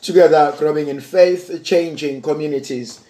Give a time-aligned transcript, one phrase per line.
[0.00, 3.00] together growing in faith, changing communities.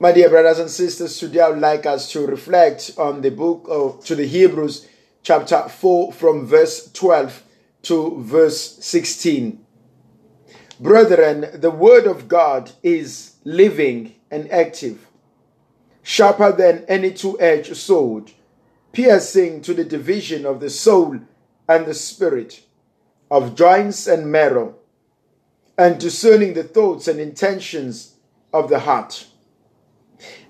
[0.00, 3.66] My dear brothers and sisters, today I would like us to reflect on the book
[3.68, 4.86] of to the Hebrews,
[5.22, 7.42] chapter 4, from verse 12
[7.82, 9.64] to verse 16.
[10.80, 15.08] Brethren, the word of God is living and active,
[16.02, 18.30] sharper than any two edged sword,
[18.92, 21.18] piercing to the division of the soul
[21.68, 22.62] and the spirit,
[23.30, 24.77] of joints and marrow
[25.78, 28.16] and discerning the thoughts and intentions
[28.52, 29.28] of the heart.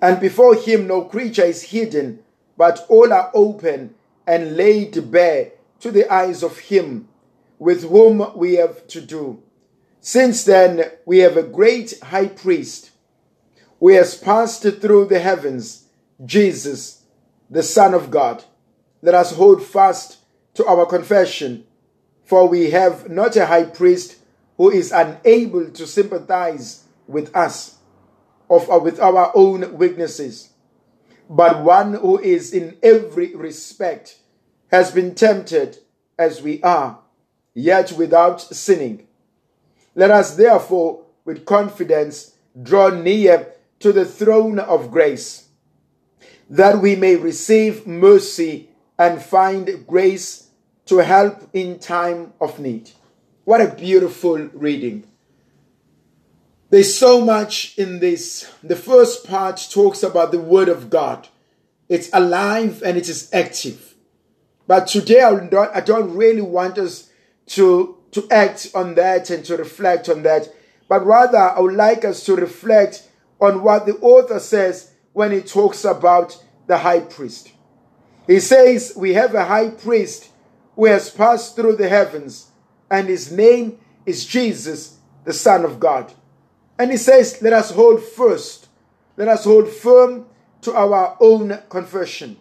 [0.00, 2.20] And before him no creature is hidden,
[2.56, 7.08] but all are open and laid bare to the eyes of him
[7.58, 9.42] with whom we have to do.
[10.00, 12.92] Since then we have a great high priest
[13.80, 15.88] who has passed through the heavens,
[16.24, 17.02] Jesus,
[17.50, 18.44] the Son of God.
[19.02, 20.18] Let us hold fast
[20.54, 21.66] to our confession,
[22.24, 24.16] for we have not a high priest
[24.56, 27.78] who is unable to sympathize with us
[28.48, 30.50] of uh, with our own weaknesses.
[31.28, 34.18] But one who is in every respect
[34.70, 35.78] has been tempted
[36.18, 37.00] as we are
[37.54, 39.06] yet without sinning.
[39.94, 45.48] Let us therefore with confidence draw near to the throne of grace
[46.48, 50.50] that we may receive mercy and find grace
[50.86, 52.90] to help in time of need
[53.46, 55.06] what a beautiful reading.
[56.70, 58.52] There's so much in this.
[58.60, 61.28] The first part talks about the Word of God.
[61.88, 63.94] It's alive and it is active.
[64.66, 67.08] But today I don't, I don't really want us
[67.50, 70.52] to, to act on that and to reflect on that.
[70.88, 73.08] But rather, I would like us to reflect
[73.40, 76.36] on what the author says when he talks about
[76.66, 77.52] the high priest.
[78.26, 80.30] He says, We have a high priest
[80.74, 82.50] who has passed through the heavens
[82.90, 86.12] and his name is Jesus, the Son of God.
[86.78, 88.68] And he says, Let us hold first,
[89.16, 90.26] let us hold firm
[90.62, 92.36] to our own confession.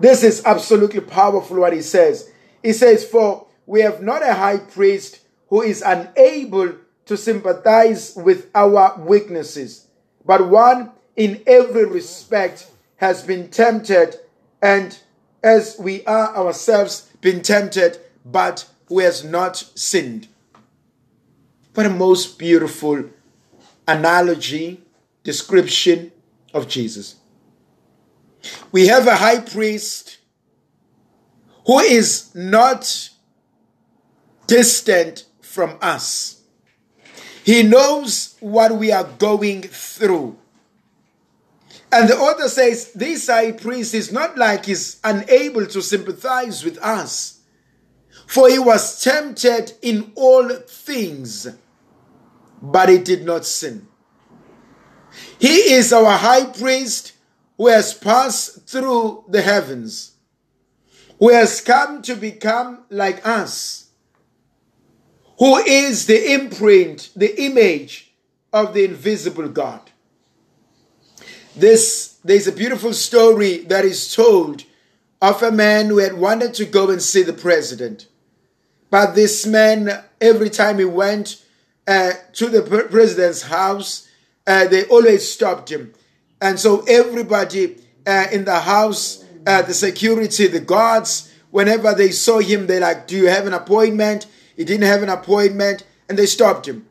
[0.00, 2.30] This is absolutely powerful what he says.
[2.62, 6.74] He says, For we have not a high priest who is unable
[7.06, 9.86] to sympathize with our weaknesses,
[10.24, 14.16] but one in every respect has been tempted,
[14.60, 14.98] and
[15.42, 20.28] as we are ourselves been tempted, but who has not sinned.
[21.74, 23.04] What a most beautiful
[23.86, 24.82] analogy,
[25.22, 26.12] description
[26.52, 27.16] of Jesus.
[28.72, 30.18] We have a high priest
[31.66, 33.10] who is not
[34.46, 36.42] distant from us.
[37.44, 40.36] He knows what we are going through.
[41.90, 46.78] And the author says this high priest is not like he's unable to sympathize with
[46.78, 47.37] us.
[48.28, 51.48] For he was tempted in all things,
[52.60, 53.88] but he did not sin.
[55.38, 57.14] He is our high priest
[57.56, 60.12] who has passed through the heavens,
[61.18, 63.88] who has come to become like us,
[65.38, 68.12] who is the imprint, the image
[68.52, 69.90] of the invisible God.
[71.56, 74.64] This there's a beautiful story that is told
[75.22, 78.06] of a man who had wanted to go and see the president.
[78.90, 81.42] But this man, every time he went
[81.86, 84.08] uh, to the president's house,
[84.46, 85.92] uh, they always stopped him.
[86.40, 87.76] And so everybody
[88.06, 93.06] uh, in the house, uh, the security, the guards, whenever they saw him, they like,
[93.06, 94.26] "Do you have an appointment?"
[94.56, 96.86] He didn't have an appointment, and they stopped him.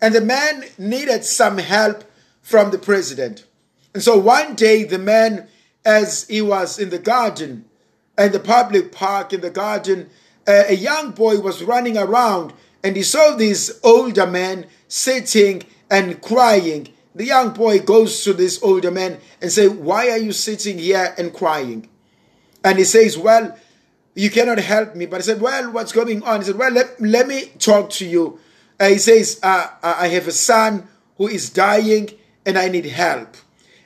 [0.00, 2.04] And the man needed some help
[2.40, 3.44] from the president.
[3.92, 5.48] And so one day, the man,
[5.84, 7.64] as he was in the garden,
[8.16, 10.08] in the public park in the garden,
[10.46, 12.52] a young boy was running around
[12.82, 16.88] and he saw this older man sitting and crying.
[17.14, 21.14] The young boy goes to this older man and say, "Why are you sitting here
[21.18, 21.88] and crying?"
[22.64, 23.56] And he says, "Well,
[24.14, 27.00] you cannot help me." But I said, "Well, what's going on?" He said, "Well, let,
[27.00, 28.38] let me talk to you."
[28.78, 30.88] Uh, he says, uh, "I have a son
[31.18, 32.10] who is dying
[32.46, 33.36] and I need help,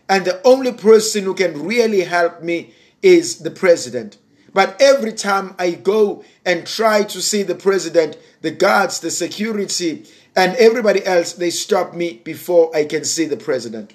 [0.08, 4.18] and the only person who can really help me is the president."
[4.54, 10.06] But every time I go and try to see the president, the guards, the security,
[10.36, 13.94] and everybody else, they stop me before I can see the president.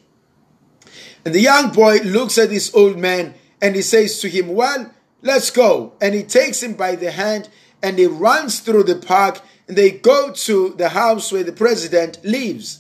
[1.26, 4.94] And the young boy looks at this old man and he says to him, Well,
[5.22, 5.94] let's go.
[6.02, 7.50] And he takes him by the hand
[7.82, 12.24] and he runs through the park and they go to the house where the president
[12.26, 12.80] lives.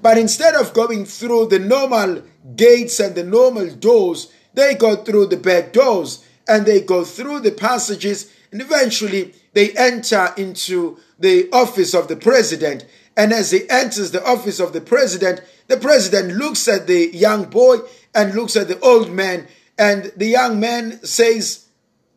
[0.00, 2.22] But instead of going through the normal
[2.56, 7.40] gates and the normal doors, they go through the back doors and they go through
[7.40, 12.84] the passages and eventually they enter into the office of the president
[13.16, 17.44] And as he enters the office of the president, the president looks at the young
[17.44, 17.78] boy
[18.14, 19.46] and looks at the old man.
[19.78, 21.66] And the young man says,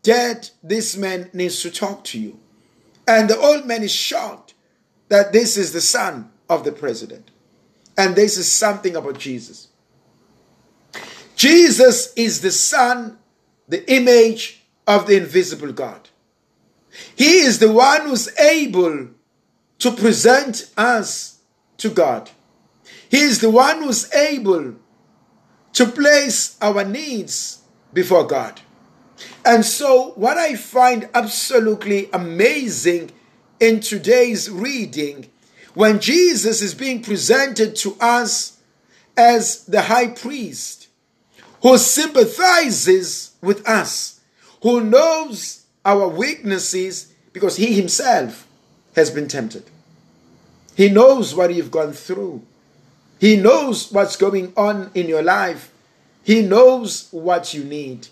[0.02, 2.40] Dad, this man needs to talk to you.
[3.08, 4.54] And the old man is shocked
[5.10, 7.32] that this is the son of the president.
[7.98, 9.68] And this is something about Jesus.
[11.36, 13.18] Jesus is the son,
[13.74, 16.10] the image of the invisible God.
[17.16, 19.08] He is the one who's able
[19.80, 21.40] to present us
[21.78, 22.30] to God.
[23.10, 24.76] He is the one who's able
[25.74, 28.62] to place our needs before God.
[29.44, 33.10] And so, what I find absolutely amazing
[33.60, 35.32] in today's reading,
[35.74, 38.60] when Jesus is being presented to us
[39.18, 40.83] as the high priest
[41.64, 44.20] who sympathizes with us,
[44.62, 48.46] who knows our weaknesses because he himself
[48.96, 49.64] has been tempted.
[50.76, 52.44] He knows what you've gone through.
[53.18, 55.72] He knows what's going on in your life.
[56.24, 58.08] He knows what you need.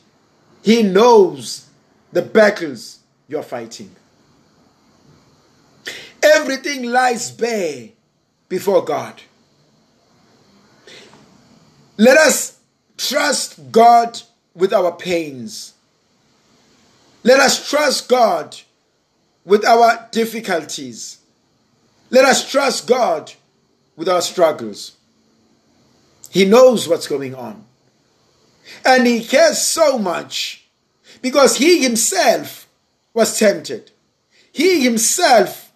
[0.64, 1.68] He knows
[2.14, 3.94] the battles you're fighting.
[6.24, 7.90] Everything lies bare
[8.48, 9.22] before God.
[11.98, 12.61] Let us
[13.08, 14.22] trust God
[14.54, 15.74] with our pains.
[17.24, 18.58] Let us trust God
[19.46, 21.20] with our difficulties.
[22.10, 23.32] Let us trust God
[23.96, 24.98] with our struggles.
[26.30, 27.66] He knows what's going on.
[28.86, 30.66] And he cares so much
[31.22, 32.68] because he himself
[33.14, 33.92] was tempted.
[34.52, 35.72] He himself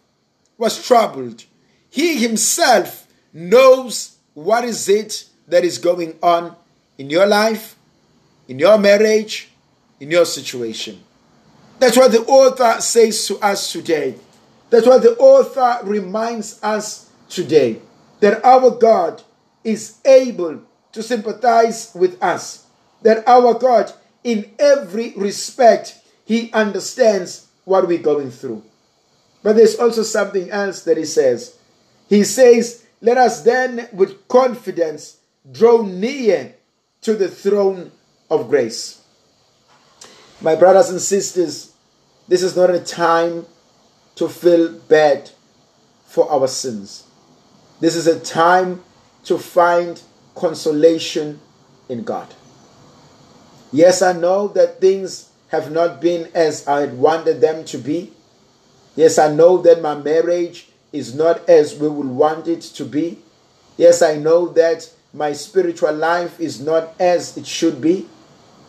[0.57, 1.43] was troubled.
[1.89, 6.55] He himself knows what is it that is going on
[6.97, 7.75] in your life,
[8.47, 9.49] in your marriage,
[9.99, 11.03] in your situation.
[11.79, 14.15] That's what the author says to us today.
[14.69, 17.79] That's what the author reminds us today
[18.19, 19.21] that our God
[19.63, 20.61] is able
[20.93, 22.65] to sympathize with us
[23.01, 23.93] that our God,
[24.23, 28.63] in every respect, He understands what we're going through.
[29.43, 31.57] But there's also something else that He says.
[32.09, 35.17] He says, Let us then with confidence
[35.51, 36.55] draw near
[37.05, 37.91] to the throne
[38.31, 39.03] of grace.
[40.41, 41.71] My brothers and sisters,
[42.27, 43.45] this is not a time
[44.15, 45.29] to feel bad
[46.07, 47.03] for our sins.
[47.79, 48.83] This is a time
[49.25, 50.01] to find
[50.33, 51.39] consolation
[51.89, 52.33] in God.
[53.71, 58.13] Yes, I know that things have not been as I had wanted them to be.
[58.95, 63.19] Yes, I know that my marriage is not as we would want it to be.
[63.77, 68.07] Yes, I know that my spiritual life is not as it should be.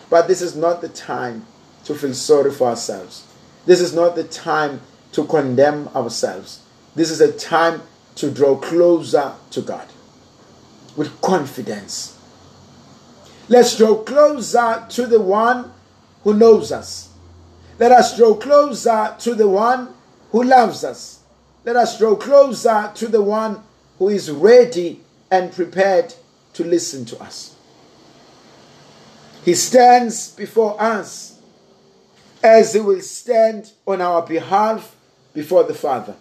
[0.08, 1.44] But this is not the time
[1.84, 3.26] to feel sorry for ourselves.
[3.66, 4.80] This is not the time
[5.12, 6.62] to condemn ourselves.
[6.94, 7.82] This is a time
[8.14, 9.88] to draw closer to God
[10.96, 12.16] with confidence
[13.48, 15.72] Let's draw closer to the one
[16.24, 17.10] who knows us.
[17.78, 19.94] Let us draw closer to the one
[20.32, 21.20] who loves us.
[21.64, 23.62] Let us draw closer to the one
[23.98, 25.00] who is ready
[25.30, 26.14] and prepared
[26.56, 27.54] to listen to us.
[29.44, 31.38] He stands before us
[32.42, 34.96] as he will stand on our behalf
[35.34, 36.16] before the Father.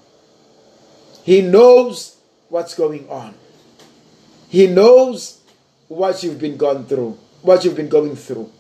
[1.24, 2.18] He knows
[2.50, 3.34] what's going on.
[4.50, 5.42] He knows
[5.88, 8.52] what you've been gone through, what you've been going through.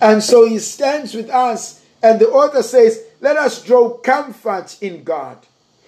[0.00, 5.04] And so he stands with us, and the author says, Let us draw comfort in
[5.04, 5.38] God.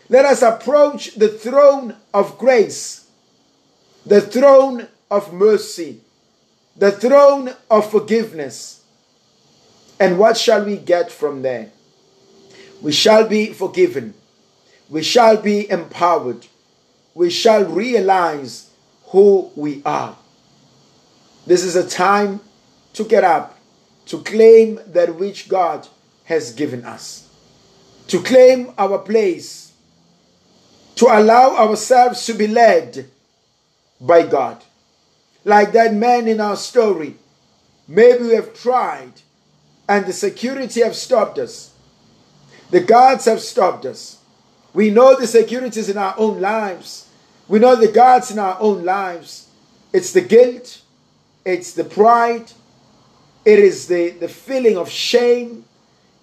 [0.09, 3.07] Let us approach the throne of grace,
[4.07, 6.01] the throne of mercy,
[6.77, 8.83] the throne of forgiveness.
[9.99, 11.71] And what shall we get from there?
[12.81, 14.15] We shall be forgiven.
[14.89, 16.47] We shall be empowered.
[17.15, 18.71] We shall realize
[19.07, 20.17] who we are.
[21.47, 22.41] This is a time
[22.95, 23.59] to get up,
[24.07, 25.87] to claim that which God
[26.25, 27.29] has given us,
[28.09, 29.73] to claim our place,
[30.97, 33.11] to allow ourselves to be led
[34.01, 34.63] by God.
[35.45, 37.17] Like that man in our story,
[37.87, 39.13] maybe we have tried
[39.89, 41.73] and the security have stopped us.
[42.71, 44.19] The guards have stopped us.
[44.73, 47.09] We know the securities in our own lives.
[47.49, 49.49] We know the guards in our own lives.
[49.93, 50.83] It's the guilt,
[51.45, 52.53] it's the pride,
[53.45, 55.65] it is the, the feeling of shame,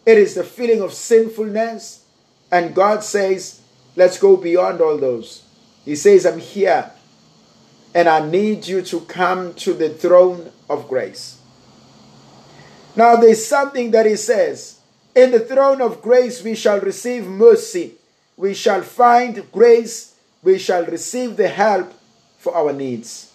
[0.06, 2.06] it is the feeling of sinfulness.
[2.50, 3.60] And God says,
[3.98, 5.44] let's go beyond all those.
[5.84, 6.94] He says, I'm here
[7.98, 11.40] and I need you to come to the throne of grace.
[12.96, 14.80] Now, there's something that He says
[15.16, 17.96] In the throne of grace, we shall receive mercy,
[18.38, 20.14] we shall find grace
[20.44, 21.92] we shall receive the help
[22.38, 23.32] for our needs.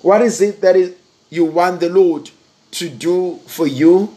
[0.00, 0.94] What is it that is
[1.28, 2.30] you want the Lord
[2.70, 4.16] to do for you,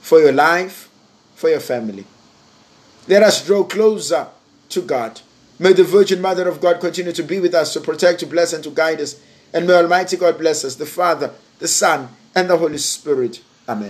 [0.00, 0.90] for your life,
[1.36, 2.04] for your family?
[3.06, 4.26] Let us draw closer
[4.70, 5.20] to God.
[5.60, 8.54] May the Virgin Mother of God continue to be with us, to protect, to bless,
[8.54, 9.20] and to guide us.
[9.52, 13.42] And may Almighty God bless us, the Father, the Son, and the Holy Spirit.
[13.68, 13.88] Amen.